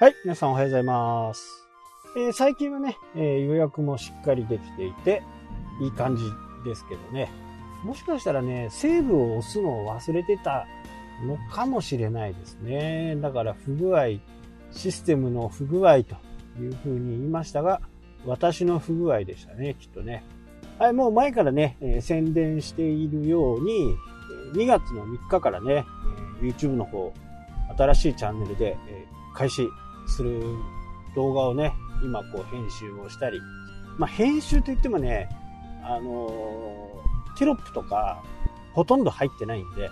[0.00, 1.66] はい、皆さんおはようございます。
[2.16, 5.24] えー最近はね、えー予約もしっかりできていて、
[5.82, 6.22] いい感じ
[6.64, 7.28] ですけどね。
[7.82, 10.68] もしかしたらね、セーブを押すのを忘れてた
[11.26, 13.16] のかもしれないですね。
[13.20, 14.20] だから不具合、
[14.70, 16.14] システムの不具合と
[16.60, 17.80] いうふうに言いましたが、
[18.24, 20.22] 私の不具合でしたね、きっとね。
[20.78, 23.96] はい、もう前からね、えー宣伝しているように、
[24.54, 25.84] 2月の3日からね、
[26.40, 27.12] え YouTube の方、
[27.76, 29.68] 新しいチャンネルで、えー開始
[30.08, 30.42] する
[31.14, 33.40] 動画をね、今こう編集をしたり、
[33.96, 35.28] まあ編集といってもね、
[35.82, 36.88] あの
[37.36, 38.22] テロップとか
[38.72, 39.90] ほとんど入ってないんで、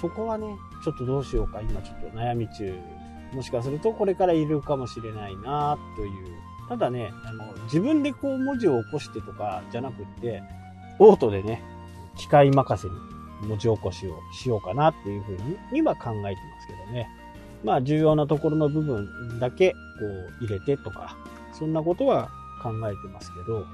[0.00, 0.46] そこはね、
[0.82, 2.74] ちょっとどうしようか、今ちょっと悩み中。
[3.34, 6.36] もしかするとこれからいるかもしれないなという。
[6.68, 10.42] ただね、あの、自分でこう文字を起こしてとかじゃなくって、
[10.98, 11.62] オートでね、
[12.16, 12.94] 機械任せに
[13.48, 17.08] 文字起こしをしようかなっていうふうにには考えてますけどね。
[17.64, 19.78] まあ重要なところの部分だけこ
[20.40, 21.16] う入れてとか、
[21.52, 22.30] そんなことは
[22.62, 23.66] 考えてますけど、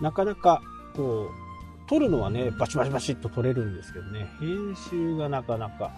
[0.00, 0.62] なかなか
[0.94, 5.90] こう、撮るのはね、バシバシバシっと撮れるんですけどね、編集がなかなか、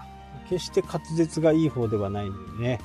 [0.48, 2.80] 決して滑舌がいい方ではないんでね、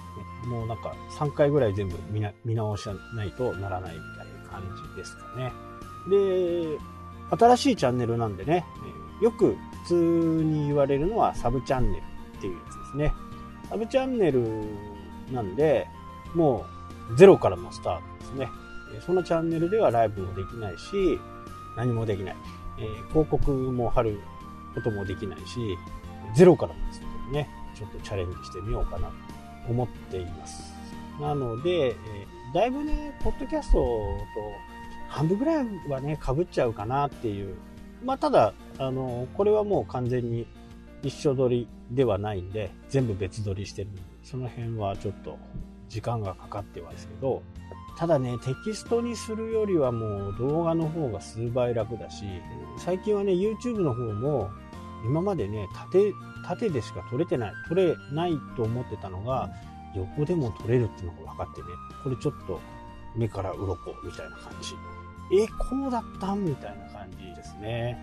[0.45, 4.61] もうなんか3回ぐらい全部見見直さないとならないみたいな感
[4.91, 5.51] じですかね。
[6.09, 6.77] で、
[7.37, 8.65] 新しいチャンネルなんでね、
[9.21, 9.93] よく普通
[10.43, 12.03] に言われるのはサブチャンネル
[12.37, 13.13] っていうやつですね。
[13.69, 14.43] サブチャンネル
[15.31, 15.87] なんで、
[16.33, 16.65] も
[17.11, 18.49] うゼロからのスタートですね。
[19.05, 21.19] そのチャンネルではライブもできないし、
[21.75, 22.35] 何もできない。
[22.79, 24.19] えー広告も貼る
[24.75, 25.77] こともできないし、
[26.35, 29.13] ゼロからですけどね、ちょっとチャレンジしてみようかなと
[29.69, 30.73] 思っています。
[31.19, 31.93] なので、えー
[32.53, 34.17] だいぶね、ポッドキャストと
[35.09, 37.55] 半分ぐらいはね、被っちゃうかなっていう。
[38.05, 40.47] まあ、ただ、あの、これはもう完全に
[41.03, 43.89] 一緒撮りではないんで、全部別撮りしてる、
[44.23, 45.37] その辺はちょっと
[45.89, 47.43] 時間がかかってはですけど、
[47.97, 52.25] ただね、テキストにするよりはもう動画の方が数倍楽だし、
[52.77, 54.49] 最近はね、YouTube の方も、
[55.05, 56.11] 今までね、縦、
[56.45, 59.49] 縦でしか撮れてない、撮れないと思ってたのが、
[59.95, 61.67] 横でも撮れるっていうのが分かってね、
[62.03, 62.59] これちょっと
[63.15, 64.75] 目から鱗みたいな感じ。
[65.35, 66.35] え、こうだった？
[66.35, 67.97] んみたいな感じですね。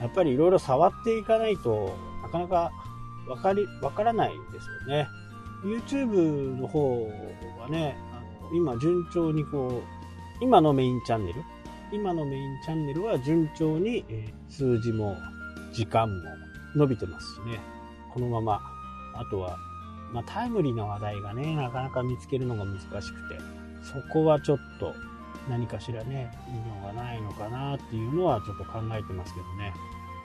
[0.00, 1.94] やっぱりいろいろ触っていかないと
[2.36, 2.72] かなか
[3.28, 5.08] わかり、わからないですよね。
[5.64, 7.08] YouTube の方
[7.58, 11.42] はね、あの今順調にこう、今のメインチャンネル、
[11.92, 15.16] 今のメインチャンネルは順調に、え数字も
[15.72, 16.24] 時間も
[16.76, 17.60] 伸びてますしね。
[18.12, 18.60] このまま、
[19.14, 19.58] あとは、
[20.12, 23.02] まあタイムリーな話題がね、なかなか見つけるのが難しくて、
[23.82, 24.94] そこはちょっと
[25.48, 29.72] 何かしらね、いいのがないのかなっていうのはちょっと考えてますけどね。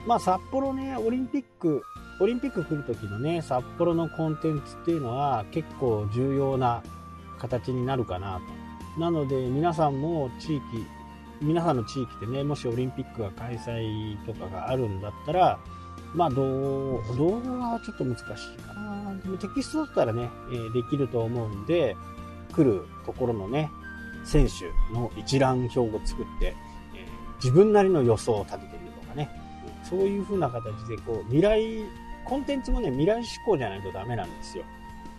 [0.06, 1.82] まあ札幌ね、オリンピック、
[2.20, 6.82] オリンピック来る時のね、札幌のコンテンツっていうのは結構重要な
[7.38, 8.40] 形になるかな
[8.96, 9.00] と。
[9.00, 10.62] なので皆さんも地域、
[11.40, 15.58] 皆さんの地域でね、もしオリンピックが開催とかがあるんだったら、
[16.14, 17.00] まあ動
[17.44, 18.26] 画はちょっと難しい
[18.62, 19.14] かな。
[19.22, 21.96] でもテキストだったらね、えーできると思うんで、
[22.52, 23.70] 来るところのね、
[24.24, 26.54] 選手の一覧表を作って、
[26.94, 27.12] えー
[27.42, 28.71] 自分なりの予想を立てて、
[29.82, 31.84] そういう風な形でこう未来、
[32.24, 34.64] コンテンツもね、未来志向じゃないとダメなんですよ。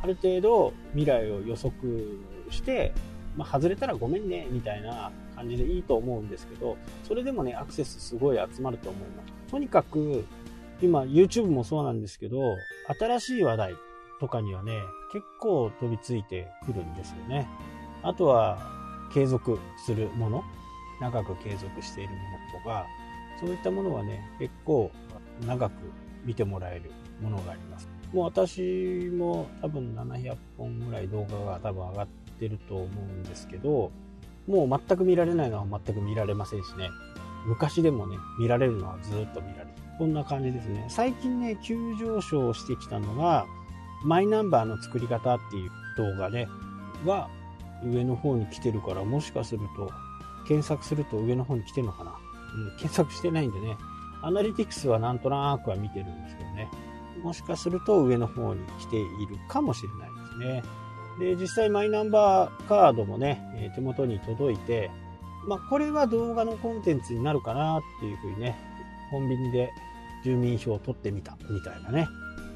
[0.01, 1.72] ある程度未来を予測
[2.50, 2.94] して、
[3.38, 9.51] まあ、外れたらごめんね、みたいな感じでいいと思うんですけど、それでもね、アクセスすごい集まると思います。
[9.51, 10.25] とにかく、
[10.81, 12.38] 今 YouTube もそうなんですけど、
[13.00, 13.75] 新しい話題
[14.19, 14.81] とかにはね、
[15.12, 17.47] 結構飛びついてくるんですよね。
[18.01, 18.57] あとは、
[19.13, 20.44] 継続するもの、
[21.00, 22.88] 長く継続しているものとか、
[23.44, 24.90] そういったものはね、結構
[25.46, 25.74] 長く
[26.24, 27.90] 見てもらえるものがあります。
[28.14, 28.62] もう私
[29.14, 32.08] も多分700本ぐらい動画が多分上がっ
[32.40, 33.92] てると思うんですけど、
[34.48, 36.90] もう全く見られないのは全く見られませんしね。
[37.45, 39.68] 昔でもね、見られるのはずっと見られる。
[40.00, 40.86] こんな感じですね。
[40.88, 43.45] 最近ね、急上昇してきたのが、
[44.06, 46.48] マイナンバーの作り方っていう動画ね、
[47.06, 47.30] が
[47.84, 49.92] 上の方に来てるから、もしかすると、
[50.48, 52.23] 検索すると上の方に来てるのかな。
[52.56, 53.78] うん、検索してないんでね、
[54.22, 56.70] アナリティクスはなんとなくは見てるんですけどね。
[57.24, 61.36] もしかすると上の方に来ているかもしれないですね。
[61.36, 64.90] で、実際マイナンバーカードもね、手元に届いて、
[65.48, 68.56] まあ、これは動画のコンテンツになるかなっていうふうにね、
[69.12, 69.72] コンビニで
[70.24, 72.08] 住民票を取ってみたみたいなね。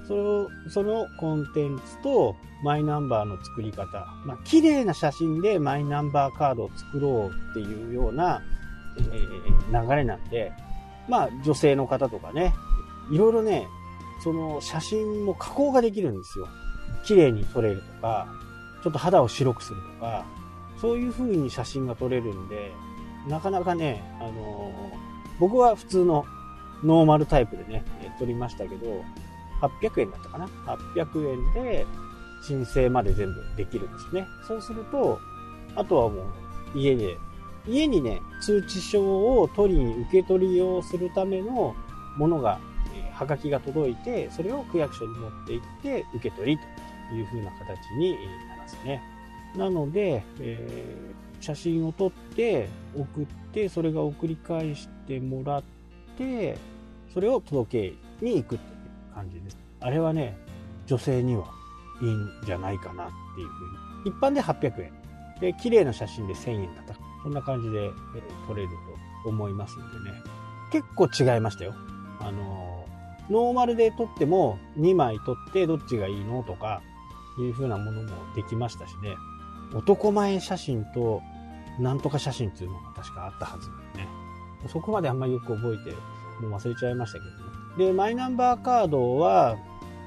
[0.07, 8.41] そのそのコンテンツとマイナンバーの作り方、まあ、綺麗な写真でマイナンバーカードを作ろうっていうような、
[8.97, 10.51] 流れなんで、
[11.07, 12.53] まあ、女性の方とかね、
[13.11, 13.67] いろいろね、
[14.23, 16.47] その写真も加工ができるんですよ。
[17.05, 18.27] 綺麗に撮れるとか、
[18.83, 20.25] ちょっと肌を白くするとか、
[20.79, 22.71] そういう風に写真が撮れるんで、
[23.27, 24.71] なかなかね、あの
[25.39, 26.25] 僕は普通の
[26.83, 27.83] ノーマルタイプでね、
[28.19, 29.03] 撮りましたけど、
[29.61, 30.47] 800円だったかな
[30.95, 31.85] ?800 円で
[32.43, 34.27] 申請まで全部できるんですね。
[34.47, 35.19] そうすると、
[35.75, 36.21] あとはも
[36.75, 37.17] う家で、
[37.67, 39.01] 家にね、通知書
[39.41, 41.75] を取りに受け取りをするための
[42.17, 42.59] ものが、
[42.95, 46.59] えー、はがきが届いて、それを区役所に持って行って受け取り
[47.09, 48.27] という風な形になり
[48.59, 49.01] ますね。
[49.55, 55.63] なので、えー、写真を撮って送って、それが送り返してもらっ
[56.17, 56.57] て、
[57.13, 57.91] それを届
[58.21, 58.59] けに行くという
[59.13, 59.57] 感じです。
[59.79, 60.37] あれはね、
[60.85, 61.45] 女性には
[62.01, 64.11] いいんじゃないかなっていうふうに。
[64.11, 64.93] 一般で800円。
[65.41, 66.85] で、綺麗な写真で1000円だっ
[67.27, 67.29] た。
[67.29, 68.69] そんな感じで、え撮れる
[69.23, 70.21] と思いますんでね。
[70.71, 71.75] 結構違いましたよ。
[72.19, 72.85] あの
[73.29, 76.81] ノーマルで撮っても2枚撮ってどっちがいいのとか
[77.39, 79.15] いう風なものもできましたしね。
[79.73, 81.21] 男前写真と
[81.79, 84.07] なんとか写真っていうのが確かあったはずね。
[84.67, 85.95] そこまであんまりよく覚えて、
[86.41, 87.91] もう忘れちゃいましたけどね。
[87.91, 89.57] で、マイナンバーカードは、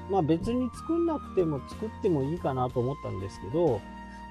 [0.09, 3.79] まあ別に作んなくても作ってもいいかなと思ったんですけど、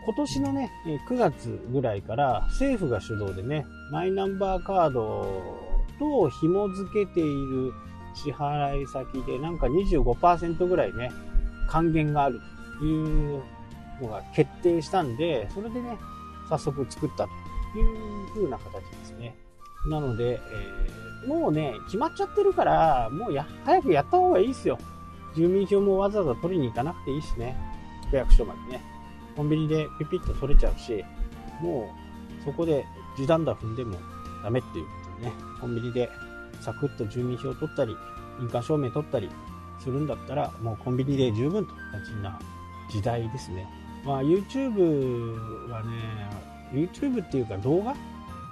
[0.05, 0.71] 今年のね、
[1.09, 7.73] 9月ぐらいから政府が主導でね、マイナンバーカードと紐付けている
[8.15, 11.11] 支払い先でなんか25%ぐらいね、
[11.69, 12.41] 還元がある
[12.79, 13.43] という
[14.01, 15.99] のが決定したんで、それでね、
[16.49, 17.29] 早速作った
[17.73, 19.37] という風な形ですね。
[19.89, 20.41] なので、
[21.23, 24.79] えー、もうね、決まっちゃってるから、もうや、早くやった方がいいですよ。
[25.37, 27.57] 住民票もわざわざ取りに行かなくていいしね。
[28.11, 29.00] 区役所までね。
[29.41, 31.03] コンビニでピピッと取れちゃうし、
[31.63, 31.91] も
[32.43, 32.85] うそこで
[33.17, 33.97] 時短だ踏んでも
[34.45, 36.11] ダメっていうことでね、コンビニで
[36.61, 37.97] サクッと住民票取ったり、
[38.39, 39.31] 印鑑証明取ったり
[39.83, 42.39] するんだったら、もうコンビニで十分と感じな
[42.93, 43.67] 時代ですね。
[44.05, 45.89] まあ YouTube はね、
[46.75, 47.97] YouTube っていうか動画？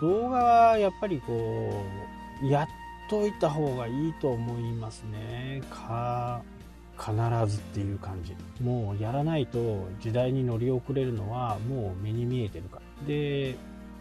[0.00, 1.84] 動画はやっぱりこ
[2.42, 2.66] う、やっ
[3.10, 5.60] といた方がいいと思いますね。
[5.68, 6.40] か、
[6.98, 7.12] 必
[7.46, 8.34] ずっていう感じ。
[8.62, 13.06] もうやらないと時代に乗り遅れるのはもう目に見えてるから。
[13.06, 13.56] で、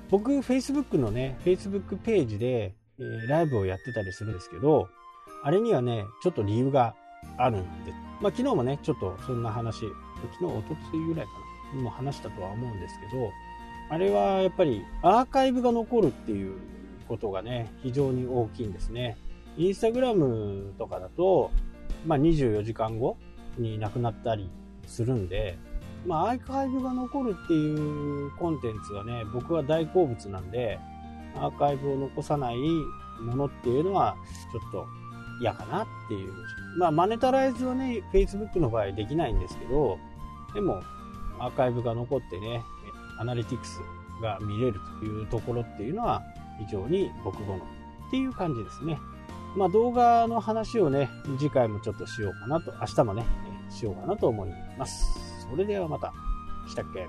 [0.09, 4.89] 僕 Facebook のね、Facebook ページで、えー、ライブをやってたりするんですけど、
[5.43, 6.95] あれにはね、ちょっと理由が
[7.37, 7.91] あるんで、
[8.21, 9.81] まあ昨日もね、ちょっとそんな話、
[10.39, 11.31] 昨日、おとついぐらいか
[11.75, 13.31] な、も話したとは思うんですけど、
[13.89, 16.57] あれはやっぱりアーカイブが残るっていう
[17.07, 19.17] ことがね、非常に大きいんですね。
[19.57, 21.51] インスタグラムとかだと、
[22.07, 23.17] まあ、24時間後
[23.57, 24.49] に亡くなったり
[24.87, 25.57] するんで、
[26.05, 30.79] まあ、アーカイブが残るっていうコンテンツはね、僕は大好物なんで、
[31.35, 32.55] アーカイブを残さない
[33.21, 34.15] ものっていうのは、
[34.51, 34.87] ちょっと
[35.41, 36.33] 嫌かなっていう。
[36.77, 39.97] まあ、マネタライズはね、Facebook の場合できないんですけど、
[40.53, 40.81] でも、
[41.39, 42.63] アーカイブが残ってね、
[43.19, 43.81] アナリティクス
[44.21, 46.23] が見れるというところっていうのは、
[46.59, 47.63] 非常に僕好みっ
[48.11, 48.97] ていう感じですね。
[49.57, 51.09] まあ、動画の話をね、
[51.39, 53.25] 次回もちょっとしようかなと、明日もね、
[53.69, 55.47] しようかなと思います。
[55.49, 56.13] それではまた。
[56.67, 57.07] したっけ？